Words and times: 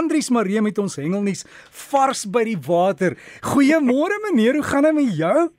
Andrius 0.00 0.30
Maree 0.32 0.62
met 0.64 0.78
ons 0.80 0.96
hengelnuus 0.96 1.44
vars 1.90 2.24
by 2.24 2.44
die 2.48 2.58
water. 2.66 3.18
Goeiemôre 3.52 4.16
meneer, 4.28 4.56
hoe 4.56 4.68
gaan 4.72 4.88
dit 4.88 4.96
met 4.96 5.16
jou? 5.18 5.50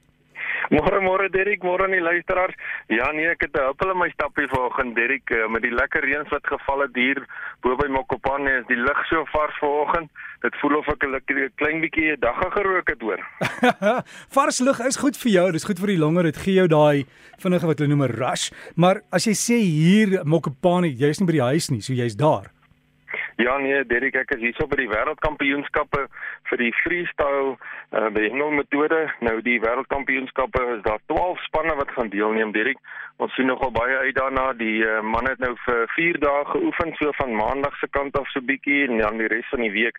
Môre 0.71 1.02
môre 1.04 1.28
Derek, 1.28 1.66
môre 1.67 1.83
aan 1.83 1.92
die 1.92 2.04
luisteraars. 2.04 2.55
Ja 2.88 3.09
nee, 3.12 3.27
ek 3.27 3.41
het 3.43 3.55
'n 3.59 3.65
huppel 3.67 3.91
in 3.91 3.97
my 3.99 4.09
stappie 4.09 4.47
vanoggend 4.47 4.96
Derek 4.96 5.29
eh, 5.29 5.49
met 5.51 5.62
die 5.62 5.73
lekker 5.73 6.01
reëns 6.01 6.29
wat 6.31 6.47
geval 6.47 6.81
het 6.81 6.96
hier 6.96 7.25
bo 7.62 7.75
by 7.75 7.88
Mokopane 7.88 8.59
is 8.59 8.65
die 8.67 8.79
lug 8.79 9.05
so 9.09 9.25
vars 9.33 9.57
vanoggend. 9.59 10.09
Dit 10.42 10.55
voel 10.62 10.78
of 10.78 10.87
ek 10.87 11.03
'n 11.03 11.51
klein 11.55 11.81
bietjie 11.81 12.15
'n 12.15 12.19
dagga 12.19 12.49
gerook 12.49 12.87
het 12.87 13.01
hoor. 13.01 13.19
vars 14.37 14.60
lug 14.60 14.79
is 14.79 14.97
goed 14.97 15.17
vir 15.17 15.31
jou, 15.31 15.51
dis 15.51 15.65
goed 15.65 15.79
vir 15.79 15.87
die 15.87 15.99
longe, 15.99 16.23
dit 16.23 16.38
gee 16.38 16.53
jou 16.53 16.67
daai 16.67 17.05
vinnige 17.38 17.67
wat 17.67 17.80
hulle 17.80 17.89
noem 17.89 18.08
'n 18.08 18.16
rush. 18.16 18.52
Maar 18.76 19.02
as 19.12 19.26
jy 19.26 19.35
sê 19.35 19.58
hier 19.59 20.23
Mokopane, 20.23 20.88
jy's 20.88 21.20
nie 21.20 21.27
by 21.27 21.34
die 21.34 21.49
huis 21.52 21.70
nie, 21.70 21.81
so 21.81 21.94
jy's 21.94 22.16
daar. 22.16 22.48
Ja 23.41 23.58
nee, 23.58 23.85
Derek, 23.89 24.13
ek 24.21 24.35
is 24.35 24.41
hierso 24.44 24.67
by 24.70 24.77
die 24.77 24.89
wêreldkampioenskappe 24.91 26.02
vir 26.49 26.59
die 26.61 26.73
freestyle 26.84 27.55
uh 27.97 28.09
by 28.13 28.27
hengelmetode. 28.27 28.99
Nou 29.25 29.39
die 29.41 29.55
wêreldkampioenskappe 29.63 30.61
is 30.75 30.83
daar 30.85 30.99
12 31.09 31.41
spanne 31.47 31.73
wat 31.80 31.93
gaan 31.95 32.11
deelneem, 32.13 32.52
Derek. 32.53 32.77
Ons 33.17 33.33
sien 33.33 33.49
nogal 33.49 33.73
baie 33.73 33.97
uit 34.03 34.13
daarna. 34.19 34.52
Die 34.59 34.83
uh, 34.85 34.99
man 35.02 35.25
het 35.30 35.41
nou 35.41 35.55
vir 35.63 35.89
4 35.95 36.19
dae 36.21 36.43
geoefen 36.52 36.93
so 36.99 37.16
van 37.17 37.33
maandag 37.39 37.80
se 37.80 37.89
kant 37.97 38.19
af 38.19 38.30
so 38.30 38.45
bietjie 38.45 38.83
en 38.91 39.02
dan 39.02 39.17
die 39.23 39.31
res 39.33 39.49
van 39.49 39.66
die 39.66 39.73
week 39.73 39.97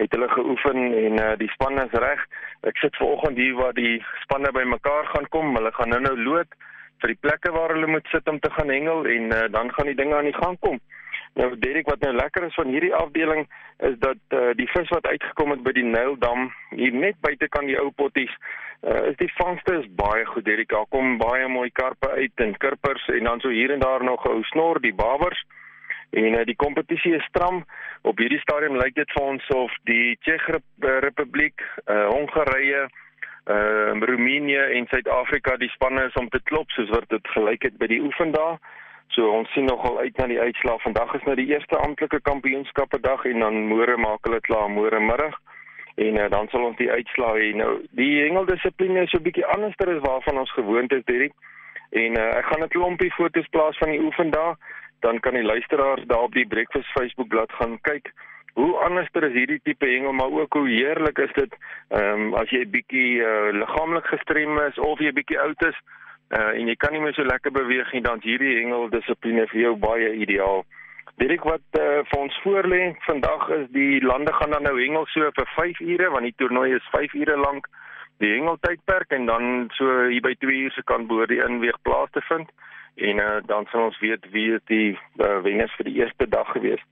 het 0.00 0.16
hulle 0.16 0.30
geoefen 0.32 0.80
en 1.02 1.20
uh 1.26 1.28
die 1.44 1.50
spanne 1.52 1.84
is 1.90 2.00
reg. 2.06 2.24
Ek 2.72 2.80
sit 2.80 2.96
vanoggend 3.02 3.36
hier 3.42 3.58
waar 3.60 3.76
die 3.76 3.98
spanne 4.22 4.54
bymekaar 4.56 5.12
gaan 5.12 5.28
kom. 5.28 5.52
Hulle 5.60 5.74
gaan 5.76 5.92
nou-nou 5.92 6.16
lood 6.24 6.56
vir 7.04 7.12
die 7.12 7.20
plekke 7.20 7.52
waar 7.52 7.76
hulle 7.76 7.92
moet 7.98 8.08
sit 8.16 8.32
om 8.32 8.40
te 8.40 8.54
gaan 8.56 8.72
hengel 8.72 9.04
en 9.18 9.28
uh, 9.28 9.44
dan 9.52 9.68
gaan 9.76 9.92
die 9.92 9.98
dinge 10.00 10.16
aan 10.16 10.32
die 10.32 10.40
gang 10.40 10.56
kom. 10.64 10.80
Nou 11.34 11.48
Derek 11.58 11.88
wat 11.88 12.00
nou 12.04 12.12
lekker 12.14 12.44
is 12.44 12.54
van 12.54 12.68
hierdie 12.68 12.94
afdeling 12.94 13.46
is 13.78 13.94
dat 13.98 14.20
uh, 14.36 14.50
die 14.56 14.68
vis 14.68 14.88
wat 14.92 15.06
uitgekom 15.06 15.54
het 15.54 15.62
by 15.64 15.72
die 15.72 15.86
Nyldam 15.86 16.50
hier 16.76 16.92
net 16.92 17.16
buite 17.24 17.48
kan 17.48 17.66
die 17.66 17.78
ou 17.80 17.88
potties 17.96 18.34
uh, 18.82 19.08
is 19.08 19.16
die 19.16 19.30
vangste 19.38 19.78
is 19.80 19.88
baie 19.96 20.26
goed 20.26 20.44
Derek. 20.44 20.68
Daar 20.68 20.86
kom 20.88 21.16
baie 21.18 21.48
mooi 21.48 21.70
karpe 21.70 22.10
uit 22.10 22.44
en 22.44 22.56
kirpers 22.56 23.08
en 23.08 23.24
dan 23.24 23.40
so 23.40 23.48
hier 23.48 23.72
en 23.72 23.80
daar 23.80 24.04
nog 24.04 24.26
ou 24.28 24.42
snor, 24.52 24.80
die 24.80 24.94
bawers. 24.94 25.44
En 26.10 26.34
uh, 26.34 26.44
die 26.44 26.56
kompetisie 26.56 27.14
is 27.16 27.24
stram. 27.30 27.64
Op 28.02 28.18
hierdie 28.18 28.42
stadium 28.42 28.76
lyk 28.76 28.94
dit 28.94 29.16
vir 29.16 29.22
ons 29.22 29.48
of 29.56 29.72
die 29.88 30.18
Tsjech 30.20 30.44
Republiek, 31.06 31.64
uh, 31.86 32.08
Hongarye, 32.10 32.84
uh, 33.46 33.96
Roemenië 34.10 34.68
en 34.76 34.86
Suid-Afrika 34.90 35.56
die 35.56 35.72
spanne 35.72 36.04
is 36.10 36.20
om 36.20 36.28
te 36.28 36.42
klop 36.44 36.70
soos 36.76 36.90
wat 36.92 37.08
dit 37.08 37.34
gelyk 37.36 37.70
het 37.70 37.78
by 37.80 37.88
die 37.94 38.02
oefendae. 38.04 38.58
So 39.12 39.28
ons 39.28 39.50
sien 39.52 39.66
nogal 39.68 39.98
uit 39.98 40.16
na 40.16 40.26
die 40.30 40.40
uitslae. 40.40 40.80
Vandag 40.80 41.10
is 41.14 41.24
nou 41.28 41.34
die 41.36 41.50
eerste 41.50 41.76
amptelike 41.84 42.22
kampioenskappe 42.24 43.00
dag 43.04 43.24
en 43.28 43.44
dan 43.44 43.58
môre 43.68 43.98
maak 44.00 44.24
hulle 44.24 44.40
klaar 44.40 44.70
môre 44.72 45.00
middag. 45.04 45.36
En 46.00 46.16
uh, 46.16 46.28
dan 46.32 46.48
sal 46.48 46.64
ons 46.70 46.78
die 46.78 46.88
uitslae 46.88 47.42
hê. 47.42 47.50
Nou 47.60 47.74
die 47.98 48.22
hengeldissipline 48.22 49.04
is 49.04 49.12
so 49.12 49.20
'n 49.20 49.26
bietjie 49.28 49.44
anderster 49.56 49.92
as 49.92 50.00
waarvan 50.06 50.40
ons 50.40 50.54
gewoond 50.56 50.92
is, 50.96 51.04
Derek. 51.04 51.36
En 51.92 52.16
uh, 52.16 52.28
ek 52.40 52.48
gaan 52.48 52.64
'n 52.64 52.72
klompie 52.72 53.12
foto's 53.12 53.52
plaas 53.52 53.76
van 53.84 53.92
die 53.92 54.00
oefendag, 54.00 54.56
dan 55.04 55.20
kan 55.20 55.34
die 55.34 55.44
luisteraars 55.44 56.08
daar 56.08 56.24
op 56.24 56.32
die 56.32 56.48
Breakfast 56.48 56.88
Facebook 56.96 57.28
bladsy 57.28 57.56
gaan 57.60 57.80
kyk. 57.80 58.12
Hoe 58.54 58.76
anderster 58.76 59.24
is 59.24 59.36
hierdie 59.36 59.60
tipe 59.62 59.86
hengel, 59.86 60.12
maar 60.12 60.32
ook 60.32 60.52
hoe 60.52 60.68
heerlik 60.68 61.18
is 61.18 61.32
dit 61.32 61.52
ehm 61.88 62.32
um, 62.32 62.34
as 62.34 62.48
jy 62.48 62.64
bietjie 62.64 63.20
uh, 63.20 63.52
liggaamlik 63.52 64.06
gestrem 64.06 64.58
is 64.58 64.78
of 64.78 64.98
jy 65.00 65.12
bietjie 65.12 65.40
oud 65.40 65.68
is 65.68 65.76
uh, 66.32 66.52
en 66.58 66.68
jy 66.70 66.76
kan 66.80 66.92
nie 66.92 67.02
meer 67.02 67.14
so 67.16 67.26
lekker 67.26 67.52
beweeg 67.54 67.92
nie 67.92 68.04
dan 68.04 68.22
hierdie 68.24 68.56
hengel 68.60 68.88
dissipline 68.92 69.46
vir 69.52 69.60
jou 69.66 69.74
baie 69.76 70.14
ideaal. 70.24 70.64
Direk 71.20 71.44
wat 71.44 71.78
uh, 71.78 72.00
vir 72.08 72.18
ons 72.18 72.40
voorlê 72.44 72.82
vandag 73.06 73.48
is 73.58 73.68
die 73.76 74.00
lande 74.04 74.32
gaan 74.38 74.54
dan 74.56 74.66
nou 74.68 74.76
hengel 74.80 75.06
so 75.12 75.30
vir 75.36 75.48
5 75.56 75.80
ure 75.84 76.10
want 76.14 76.28
die 76.28 76.36
toernooi 76.40 76.72
is 76.78 76.92
5 76.94 77.14
ure 77.20 77.36
lank 77.36 77.68
die 78.22 78.32
hengeltydperk 78.36 79.12
en 79.16 79.26
dan 79.26 79.70
so 79.76 80.06
hier 80.08 80.22
by 80.24 80.34
2 80.44 80.58
ure 80.64 80.74
se 80.76 80.84
kan 80.86 81.06
boor 81.10 81.26
die 81.28 81.42
inweeg 81.44 81.78
plaas 81.82 82.10
te 82.16 82.22
vind 82.30 82.50
en 82.96 83.22
uh, 83.24 83.38
dan 83.48 83.66
sal 83.70 83.88
ons 83.88 84.00
weet 84.04 84.26
wie 84.32 84.50
is 84.56 84.64
die 84.70 84.92
uh, 84.94 85.38
wenners 85.44 85.72
vir 85.78 85.88
die 85.88 85.96
eerste 86.00 86.28
dag 86.28 86.48
gewees. 86.52 86.82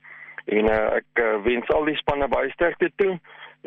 En 0.49 0.71
uh, 0.73 0.97
ek 1.01 1.21
uh, 1.21 1.37
wens 1.45 1.69
al 1.77 1.85
die 1.89 1.99
spanne 2.01 2.29
baie 2.33 2.51
sterkte 2.55 2.89
toe 2.97 3.19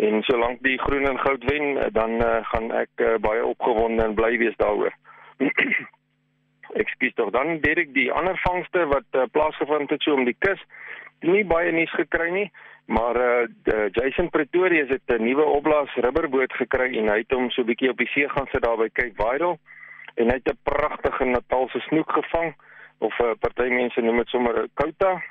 en 0.02 0.24
solank 0.25 0.64
die 0.66 0.80
groen 0.81 1.06
en 1.06 1.19
goud 1.22 1.46
wen 1.50 1.78
dan 1.94 2.18
uh, 2.22 2.42
gaan 2.50 2.72
ek 2.74 3.06
uh, 3.06 3.16
baie 3.22 3.46
opgewonde 3.46 4.06
en 4.06 4.18
bly 4.18 4.34
wees 4.42 4.58
daaroor. 4.62 4.94
Ekskuus 6.82 7.14
tog 7.14 7.30
dan 7.32 7.60
Derek 7.62 7.94
die 7.94 8.12
ander 8.12 8.40
vangste 8.44 8.86
wat 8.86 9.06
uh, 9.12 9.24
plaasgevind 9.32 9.90
het 9.90 10.02
so 10.02 10.14
om 10.14 10.26
die 10.26 10.38
kus 10.40 10.62
nie 11.20 11.46
baie 11.46 11.72
nuus 11.72 11.92
gekry 11.94 12.30
nie 12.32 12.50
maar 12.86 13.16
uh, 13.16 13.48
Jason 13.92 14.30
Pretorius 14.30 14.90
het 14.90 15.08
'n 15.08 15.24
nuwe 15.24 15.44
opblaas 15.44 15.94
rubberboot 15.96 16.54
gekry 16.54 16.98
en 16.98 17.08
hy 17.08 17.18
het 17.18 17.32
hom 17.32 17.50
so 17.50 17.64
bietjie 17.64 17.90
op 17.90 17.98
die 17.98 18.08
see 18.08 18.30
gaan 18.30 18.48
sit 18.52 18.62
daar 18.62 18.78
by 18.78 18.90
Cape 18.92 19.16
Vidal 19.16 19.60
en 20.16 20.28
hy 20.28 20.34
het 20.34 20.50
'n 20.52 20.60
pragtige 20.64 21.26
Natalse 21.26 21.80
snoek 21.80 22.12
gevang 22.12 22.56
of 22.98 23.20
'n 23.20 23.24
uh, 23.24 23.36
party 23.40 23.70
mense 23.70 24.02
noem 24.02 24.18
dit 24.18 24.28
sommer 24.28 24.64
'n 24.64 24.70
kouta. 24.74 25.24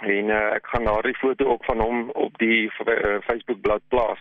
En 0.00 0.28
uh, 0.28 0.54
ek 0.54 0.66
gaan 0.66 0.84
daardie 0.84 1.16
foto 1.16 1.44
ook 1.44 1.64
van 1.64 1.80
hom 1.80 2.10
op 2.10 2.38
die 2.38 2.72
uh, 2.86 3.18
Facebook 3.20 3.60
bladsy 3.60 3.86
plaas. 3.88 4.20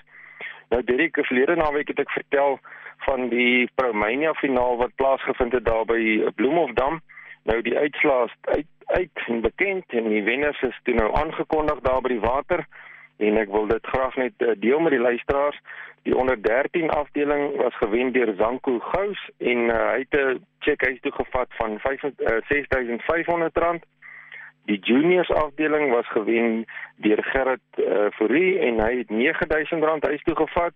Nou 0.70 0.84
Derek 0.84 1.18
verlede 1.22 1.56
naweek 1.56 1.88
het 1.88 2.00
ek 2.00 2.12
vertel 2.12 2.59
van 3.06 3.29
die 3.29 3.69
Promania 3.75 4.34
finaal 4.34 4.78
wat 4.78 4.95
plaasgevind 4.95 5.51
het 5.51 5.66
daar 5.66 5.85
by 5.85 6.31
Bloemhofdam. 6.35 7.01
Nou 7.44 7.62
die 7.62 7.78
uitslae 7.78 8.25
is 8.25 8.35
uit 8.41 8.67
uit 8.91 9.23
en 9.28 9.41
bekend 9.41 9.84
en 9.88 10.09
die 10.09 10.23
wenners 10.23 10.62
is 10.62 10.79
toe 10.84 10.94
nou 10.94 11.13
aangekondig 11.16 11.79
daar 11.79 12.01
by 12.01 12.09
die 12.11 12.23
water 12.23 12.66
en 13.22 13.38
ek 13.38 13.51
wil 13.53 13.67
dit 13.69 13.88
graag 13.94 14.16
net 14.17 14.34
uh, 14.41 14.56
deel 14.59 14.79
met 14.79 14.95
die 14.95 15.01
luisteraars. 15.01 15.59
Die 16.01 16.16
onder 16.17 16.41
13 16.41 16.90
afdeling 16.90 17.56
was 17.61 17.78
gewen 17.78 18.11
deur 18.11 18.34
Zanku 18.38 18.79
Gous 18.79 19.22
en 19.38 19.67
uh, 19.69 19.79
hy 19.94 20.00
het 20.03 20.17
'n 20.19 20.45
cheque 20.59 20.85
huis 20.90 21.00
toe 21.01 21.11
gevat 21.11 21.50
van 21.59 21.79
5 21.79 22.03
uh, 22.03 22.38
6500 22.50 23.57
rand. 23.57 23.85
Die 24.66 24.79
juniors 24.79 25.29
afdeling 25.29 25.94
was 25.94 26.07
gewen 26.07 26.66
deur 26.95 27.23
Gerrit 27.23 27.67
uh, 27.75 28.09
Fourie 28.17 28.59
en 28.59 28.79
hy 28.79 28.97
het 28.97 29.09
9000 29.09 29.84
rand 29.84 30.06
huis 30.06 30.23
toe 30.23 30.35
gevat 30.35 30.73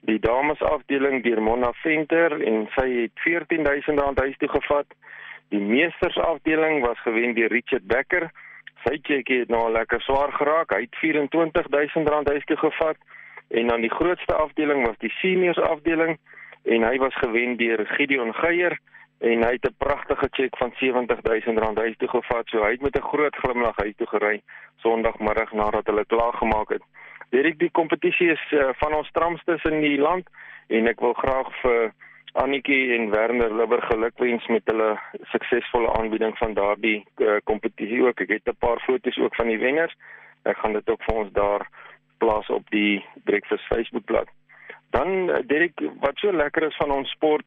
die 0.00 0.18
dames 0.18 0.60
afdeling 0.62 1.22
deur 1.22 1.40
Mona 1.42 1.72
Venter 1.82 2.40
en 2.40 2.66
sy 2.76 2.88
het 3.02 3.12
R14000 3.26 4.22
huis 4.22 4.36
toe 4.38 4.48
gevat. 4.48 4.86
Die 5.48 5.60
meesters 5.60 6.18
afdeling 6.18 6.84
was 6.86 7.00
gewen 7.00 7.34
deur 7.34 7.48
Richard 7.48 7.86
Becker. 7.86 8.30
Sy 8.84 8.98
cheque 9.02 9.40
het 9.40 9.48
nou 9.48 9.70
lekker 9.72 10.00
swaar 10.00 10.32
geraak. 10.32 10.70
Hy 10.70 10.86
het 10.86 10.98
R24000 11.02 12.32
huis 12.32 12.44
toe 12.44 12.56
gevat. 12.56 12.96
En 13.48 13.66
dan 13.66 13.80
die 13.80 13.92
grootste 13.92 14.34
afdeling 14.34 14.86
was 14.86 14.98
die 14.98 15.12
seniors 15.20 15.58
afdeling 15.58 16.18
en 16.68 16.82
hy 16.84 16.98
was 16.98 17.16
gewen 17.16 17.56
deur 17.56 17.86
Gideon 17.96 18.34
Geier 18.34 18.78
en 19.18 19.42
hy 19.42 19.52
het 19.56 19.66
'n 19.66 19.74
pragtige 19.78 20.28
cheque 20.30 20.58
van 20.58 20.72
R70000 20.72 21.78
huis 21.78 21.96
toe 21.96 22.08
gevat. 22.08 22.48
So 22.48 22.62
hy 22.62 22.70
het 22.70 22.80
met 22.80 22.96
'n 22.96 23.08
groot 23.12 23.36
glimlag 23.36 23.76
huis 23.76 23.96
toe 23.96 24.06
gery 24.06 24.42
Sondagmiddag 24.76 25.52
nadat 25.52 25.86
hulle 25.86 26.04
klaar 26.04 26.32
gemaak 26.32 26.68
het. 26.68 26.82
Direk 27.34 27.58
die 27.58 27.70
kompetisie 27.70 28.30
is 28.32 28.44
uh, 28.56 28.70
van 28.80 28.94
ons 28.94 29.08
stramstes 29.12 29.64
in 29.68 29.80
die 29.84 29.98
land 30.00 30.28
en 30.68 30.88
ek 30.88 31.00
wil 31.00 31.16
graag 31.18 31.50
vir 31.62 31.90
Annetjie 32.38 32.94
en 32.94 33.10
Werner 33.10 33.54
Libber 33.56 33.82
gelukwens 33.88 34.46
met 34.52 34.66
hulle 34.70 34.92
suksesvolle 35.32 35.92
aanbieding 35.98 36.36
van 36.38 36.54
daardie 36.54 37.00
uh, 37.24 37.38
kompetisie 37.44 38.02
ook. 38.04 38.20
Ek 38.20 38.34
het 38.36 38.48
'n 38.48 38.58
paar 38.58 38.80
foto's 38.84 39.18
ook 39.18 39.34
van 39.34 39.48
die 39.48 39.58
wenners. 39.58 39.94
Ek 40.44 40.56
gaan 40.56 40.72
dit 40.72 40.88
ook 40.88 41.02
vir 41.02 41.14
ons 41.14 41.32
daar 41.32 41.66
plaas 42.18 42.48
op 42.48 42.70
die 42.70 43.04
Breakfast 43.24 43.64
Facebookblad. 43.66 44.28
Dan 44.90 45.28
uh, 45.28 45.38
Dirk, 45.46 45.80
wat 46.00 46.16
so 46.16 46.32
lekker 46.32 46.62
is 46.62 46.76
van 46.76 46.90
ons 46.90 47.10
sport, 47.10 47.44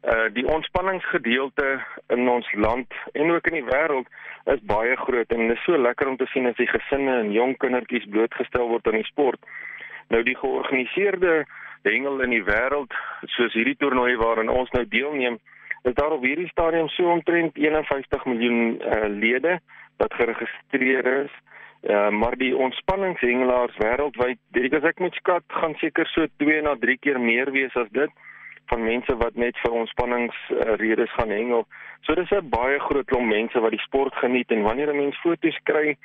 uh 0.00 0.28
die 0.32 0.46
ontspanningsgedeelte 0.48 1.80
in 2.08 2.28
ons 2.28 2.52
land 2.52 2.92
en 3.12 3.30
ook 3.30 3.46
in 3.46 3.58
die 3.58 3.68
wêreld 3.68 4.08
is 4.44 4.62
baie 4.64 4.96
groot 4.96 5.32
en 5.32 5.48
dit 5.48 5.56
is 5.56 5.64
so 5.64 5.76
lekker 5.76 6.08
om 6.08 6.16
te 6.16 6.28
sien 6.32 6.46
as 6.48 6.56
die 6.56 6.70
gesinne 6.70 7.18
en 7.20 7.32
jong 7.32 7.56
kindertjies 7.60 8.08
blootgestel 8.08 8.68
word 8.68 8.86
aan 8.88 8.96
die 8.96 9.10
sport. 9.10 9.40
Nou 10.08 10.22
die 10.24 10.36
georganiseerde 10.36 11.44
hengel 11.82 12.22
in 12.24 12.32
die 12.32 12.44
wêreld 12.44 12.96
soos 13.36 13.52
hierdie 13.56 13.76
toernooi 13.76 14.16
waarin 14.20 14.48
ons 14.48 14.72
nou 14.72 14.86
deelneem, 14.88 15.36
is 15.88 15.94
daar 15.94 16.16
op 16.16 16.24
hierdie 16.24 16.48
stadium 16.48 16.88
so 16.88 17.12
omtrent 17.12 17.56
51 17.56 18.24
miljoen 18.24 18.80
uh, 18.80 19.04
lede 19.08 19.58
wat 20.00 20.16
geregistreer 20.16 21.06
is. 21.24 21.36
Uh, 21.80 22.08
maar 22.12 22.36
die 22.36 22.52
ontspanningshengelaars 22.56 23.76
wêreldwyd, 23.80 24.40
dit 24.52 24.72
is 24.72 24.84
ek 24.84 24.98
moet 25.00 25.14
skat, 25.16 25.44
gaan 25.48 25.76
seker 25.80 26.08
so 26.12 26.26
2 26.42 26.60
na 26.64 26.74
3 26.80 26.98
keer 27.00 27.20
meer 27.20 27.52
wees 27.52 27.76
as 27.80 27.88
dit 27.96 28.12
van 28.70 28.86
mense 28.86 29.16
wat 29.22 29.34
net 29.34 29.58
vir 29.62 29.76
ontspanningsredes 29.82 31.12
gaan 31.18 31.34
hengel. 31.34 31.66
So 32.06 32.14
dis 32.14 32.30
'n 32.30 32.48
baie 32.48 32.78
groot 32.78 33.06
klomp 33.06 33.28
mense 33.28 33.60
wat 33.60 33.70
die 33.76 33.86
sport 33.86 34.14
geniet 34.22 34.50
en 34.50 34.62
wanneer 34.62 34.90
'n 34.92 35.02
mens 35.02 35.20
foto's 35.20 35.58
kry 35.64 35.96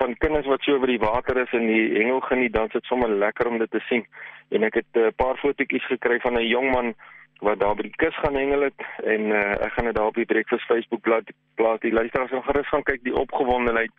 van 0.00 0.16
kinders 0.16 0.46
wat 0.46 0.62
so 0.62 0.72
oor 0.76 0.86
die 0.86 1.04
water 1.10 1.36
is 1.40 1.52
en 1.52 1.66
die 1.66 1.84
hengel 1.98 2.20
geniet, 2.20 2.52
dan 2.52 2.66
is 2.66 2.72
dit 2.72 2.84
sommer 2.84 3.08
lekker 3.08 3.46
om 3.48 3.58
dit 3.58 3.70
te 3.70 3.80
sien. 3.88 4.04
En 4.50 4.62
ek 4.62 4.74
het 4.74 4.92
'n 4.94 5.12
paar 5.16 5.36
fotootjies 5.36 5.86
gekry 5.86 6.20
van 6.20 6.34
'n 6.34 6.46
jong 6.46 6.70
man 6.70 6.94
wat 7.40 7.60
daar 7.60 7.74
by 7.74 7.82
die 7.82 7.96
kus 8.00 8.16
gaan 8.16 8.34
hengel 8.34 8.60
het 8.60 8.80
en 9.04 9.20
uh, 9.20 9.50
ek 9.66 9.72
gaan 9.72 9.84
dit 9.84 9.94
daar 9.94 10.06
op 10.06 10.14
die 10.14 10.24
Breakfast 10.24 10.64
Facebook 10.64 11.00
bladsy 11.00 11.32
plaas. 11.54 11.80
Die 11.80 11.92
luisteraars 11.92 12.30
kan 12.30 12.42
gerus 12.42 12.68
gaan 12.68 12.82
kyk 12.82 13.02
die 13.02 13.16
opgewondenheid 13.16 13.90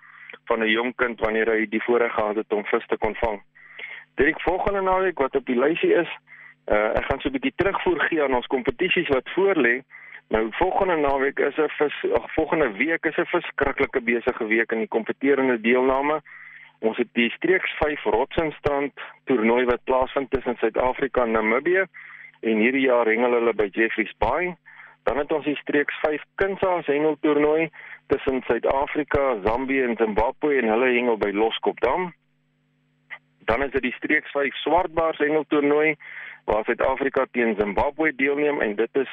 van 0.45 0.59
'n 0.59 0.69
jong 0.69 0.95
kind 0.95 1.19
wanneer 1.19 1.49
hy 1.51 1.67
die 1.69 1.83
voorreg 1.83 2.13
gehad 2.13 2.35
het 2.35 2.53
om 2.53 2.65
vis 2.65 2.87
te 2.87 2.97
kon 2.97 3.15
vang. 3.15 3.41
Direk 4.15 4.41
volgende 4.41 4.81
naweek 4.81 5.19
wat 5.19 5.35
op 5.35 5.45
die 5.45 5.59
lysie 5.59 5.93
is, 5.93 6.09
uh, 6.71 6.97
ek 6.99 7.05
gaan 7.05 7.19
so 7.19 7.29
'n 7.29 7.35
bietjie 7.37 7.55
terugvoer 7.55 7.99
gee 8.09 8.23
aan 8.23 8.35
ons 8.35 8.47
kompetisies 8.47 9.07
wat 9.07 9.29
voorlê. 9.35 9.81
Nou 10.29 10.47
volgende 10.51 10.95
naweek 10.95 11.39
is 11.39 11.57
'n 11.57 11.69
vis, 11.77 11.95
ag 12.13 12.33
volgende 12.33 12.71
week 12.71 13.05
is 13.05 13.17
'n 13.17 13.25
verskriklike 13.25 14.01
besige 14.01 14.45
week 14.47 14.71
in 14.71 14.79
die 14.79 14.93
kompeterende 14.95 15.61
deelname. 15.61 16.21
Ons 16.79 16.97
het 16.97 17.07
die 17.13 17.29
streeks 17.29 17.71
5 17.79 18.03
Rotsenstrand 18.03 18.93
toernooi 19.25 19.65
wat 19.65 19.83
plaasvind 19.83 20.31
tussen 20.31 20.57
Suid-Afrika 20.57 21.23
en 21.23 21.31
Namibië 21.31 21.85
en 22.41 22.57
hierdie 22.57 22.85
jaar 22.85 23.05
hengel 23.05 23.31
hulle 23.31 23.53
by 23.53 23.67
Jeffreys 23.71 24.13
Bay. 24.17 24.55
Dan 25.03 25.17
het 25.17 25.31
ons 25.31 25.45
die 25.45 25.55
streeks 25.55 25.95
5 26.01 26.21
Kinsaas 26.35 26.85
hengel 26.85 27.17
toernooi 27.21 27.69
tussen 28.07 28.43
Suid-Afrika, 28.45 29.37
Zambië 29.43 29.83
en 29.83 29.95
Zimbabwe 29.95 30.57
en 30.57 30.69
hulle 30.69 30.91
hengel 30.93 31.17
by 31.17 31.31
Loskopdam. 31.31 32.13
Dan 33.47 33.63
is 33.63 33.71
dit 33.71 33.81
die 33.81 33.95
streeks 33.95 34.31
5 34.35 34.55
Swartbaars 34.63 35.19
hengel 35.23 35.45
toernooi 35.47 35.95
waar 36.45 36.63
Suid-Afrika 36.63 37.25
teen 37.31 37.55
Zimbabwe 37.59 38.11
deelneem 38.15 38.61
en 38.61 38.75
dit 38.75 38.99
is 39.03 39.11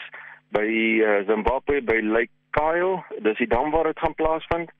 by 0.55 0.67
uh, 0.67 1.21
Zimbabwe 1.29 1.83
by 1.83 2.01
Lake 2.03 2.35
Kyle. 2.51 3.03
Dis 3.27 3.39
die 3.39 3.51
dam 3.51 3.71
waar 3.71 3.91
dit 3.91 3.99
gaan 3.99 4.15
plaasvind. 4.15 4.71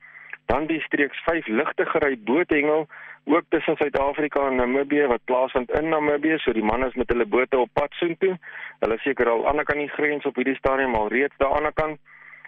Dan 0.51 0.67
die 0.67 0.81
streeks 0.81 1.23
5 1.23 1.47
ligte 1.47 1.85
gery 1.85 2.17
boothengel 2.27 2.87
ook 3.25 3.47
tussen 3.49 3.75
Suid-Afrika 3.75 4.47
en 4.47 4.55
Namibië 4.55 5.07
wat 5.07 5.23
plaasvind 5.23 5.71
in 5.71 5.89
Namibië. 5.89 6.37
So 6.37 6.53
die 6.53 6.63
manne 6.63 6.91
is 6.91 6.99
met 6.99 7.09
hulle 7.09 7.25
bote 7.25 7.57
op 7.57 7.69
pad 7.73 7.95
soontoe. 7.99 8.35
Hulle 8.79 8.97
seker 9.07 9.29
al 9.29 9.35
aan 9.35 9.41
die 9.41 9.49
ander 9.49 9.65
kant 9.71 9.83
die 9.85 9.95
grens 9.95 10.25
op 10.25 10.35
hierdie 10.35 10.59
stadium 10.59 10.95
al 10.95 11.07
reeds 11.15 11.37
daar 11.37 11.55
aan 11.55 11.71
die 11.71 11.73
kant 11.79 11.99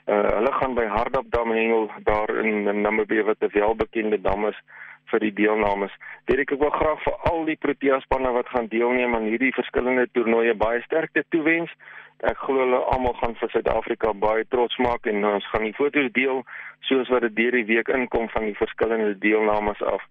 uh, 0.07 0.30
hulle 0.38 0.54
gaan 0.59 0.75
by 0.75 0.86
Hardapdam 0.86 1.51
hengel 1.51 1.89
daar 2.04 2.30
in, 2.44 2.68
in 2.68 2.81
Namibië 2.81 3.24
wat 3.24 3.42
'n 3.42 3.54
welbekende 3.54 4.21
dam 4.21 4.48
is 4.48 4.59
vir 5.12 5.19
die 5.19 5.33
deelnames. 5.33 5.92
Direk 6.25 6.51
ek 6.51 6.59
wil 6.59 6.69
graag 6.69 7.04
vir 7.04 7.15
al 7.31 7.45
die 7.45 7.56
Protea 7.56 8.00
spanne 8.00 8.31
wat 8.31 8.50
gaan 8.50 8.68
deelneem 8.68 9.15
aan 9.15 9.30
hierdie 9.31 9.54
verskillende 9.54 10.07
toernooie 10.12 10.54
baie 10.54 10.81
sterkte 10.81 11.24
toewens 11.30 11.71
ek 12.25 12.38
glo 12.42 12.63
hulle 12.63 12.80
almal 12.94 13.13
gaan 13.19 13.36
vir 13.38 13.51
Suid-Afrika 13.54 14.13
baie 14.18 14.45
trots 14.50 14.77
maak 14.81 15.06
en 15.06 15.25
ons 15.25 15.50
gaan 15.51 15.68
die 15.68 15.75
foto's 15.77 16.09
deel 16.15 16.42
soos 16.89 17.09
wat 17.13 17.27
dit 17.27 17.36
deur 17.38 17.57
die 17.59 17.68
week 17.69 17.92
inkom 17.94 18.30
van 18.33 18.48
die 18.50 18.57
verskillende 18.57 19.13
deelnames 19.21 19.81
af. 19.81 20.01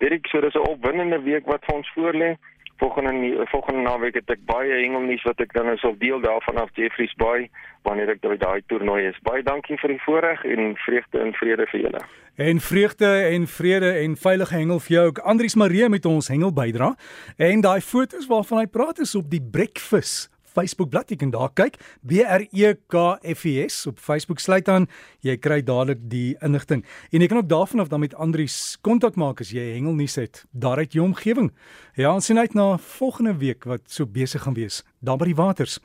Is 0.00 0.30
so 0.32 0.40
dis 0.40 0.54
'n 0.54 0.70
opwindende 0.72 1.20
week 1.22 1.46
wat 1.46 1.64
vir 1.66 1.74
ons 1.76 1.92
voorlê. 1.96 2.36
Volgende 2.80 3.44
volgende 3.52 3.82
naweek 3.84 4.14
het 4.16 4.30
ek 4.32 4.40
baie 4.48 4.72
hengelnuus 4.72 5.24
wat 5.28 5.42
ek 5.44 5.52
dan 5.52 5.66
nou 5.68 5.76
sal 5.82 5.92
deel 6.00 6.22
daarvan 6.24 6.62
af 6.62 6.70
Jeffreys 6.78 7.12
Bay 7.20 7.50
wanneer 7.84 8.14
ek 8.14 8.22
by 8.24 8.38
daai 8.40 8.62
toernooi 8.72 9.02
is. 9.10 9.18
Baie 9.26 9.44
dankie 9.44 9.76
vir 9.82 9.92
die 9.92 10.00
voorreg 10.00 10.46
en 10.48 10.72
vreugde 10.86 11.20
en 11.20 11.34
vrede 11.36 11.68
vir 11.68 11.84
julle. 11.84 12.02
En 12.40 12.60
vreugde 12.64 13.10
en 13.34 13.44
vrede 13.46 13.92
en 14.00 14.16
veilige 14.16 14.56
hengel 14.56 14.80
vir 14.86 14.96
jou. 14.96 15.06
Andries 15.34 15.58
Marie 15.60 15.88
met 15.92 16.08
ons 16.08 16.32
hengel 16.32 16.56
bydra. 16.56 16.94
En 17.36 17.60
daai 17.60 17.80
foto's 17.84 18.28
waarvan 18.32 18.64
hy 18.64 18.68
praat 18.72 19.04
is 19.04 19.12
op 19.14 19.28
die 19.28 19.44
Breakfast 19.44 20.30
Facebook 20.52 20.90
bladsy. 20.92 21.16
Kan 21.16 21.32
daar 21.34 21.50
kyk? 21.54 21.78
B 22.06 22.20
R 22.22 22.46
E 22.50 22.74
K 22.86 23.18
F 23.34 23.44
E 23.48 23.68
S 23.68 23.86
op 23.90 23.98
Facebook 23.98 24.38
sluit 24.38 24.68
aan. 24.68 24.86
Jy 25.24 25.36
kry 25.40 25.62
dadelik 25.62 26.04
die 26.10 26.36
inligting. 26.44 26.84
En 27.10 27.20
jy 27.24 27.28
kan 27.30 27.42
ook 27.42 27.48
daarvan 27.48 27.80
af 27.80 27.88
dan 27.88 28.00
met 28.00 28.14
Andrius 28.14 28.78
kontak 28.80 29.16
maak 29.16 29.40
as 29.40 29.50
jy 29.50 29.72
hengel 29.74 29.96
nuus 29.98 30.14
het. 30.20 30.44
Daar 30.52 30.78
uit 30.84 30.92
jou 30.92 31.06
omgewing. 31.06 31.50
Ja 31.98 32.14
ons 32.14 32.28
sien 32.30 32.38
uit 32.38 32.54
na 32.54 32.76
volgende 32.78 33.34
week 33.40 33.64
wat 33.64 33.82
so 33.90 34.06
besig 34.06 34.42
gaan 34.42 34.54
wees. 34.54 34.84
Daar 35.00 35.16
by 35.16 35.32
die 35.32 35.36
waters 35.38 35.80